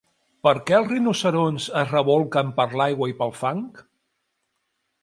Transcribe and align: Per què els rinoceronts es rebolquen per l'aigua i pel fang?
Per 0.45 0.53
què 0.69 0.77
els 0.77 0.87
rinoceronts 0.93 1.67
es 1.83 1.93
rebolquen 1.97 2.51
per 2.61 2.67
l'aigua 2.81 3.13
i 3.13 3.17
pel 3.21 3.39
fang? 3.45 3.65